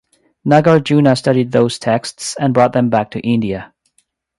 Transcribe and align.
Nagarjuna 0.47 1.15
studied 1.15 1.51
those 1.51 1.77
texts 1.77 2.35
and 2.39 2.55
brought 2.55 2.73
them 2.73 2.89
back 2.89 3.11
to 3.11 3.19
India. 3.19 3.71